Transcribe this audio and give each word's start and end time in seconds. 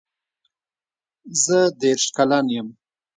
زه 1.43 1.57
دېرش 1.81 2.05
کلن 2.15 2.45
یم 2.55 2.67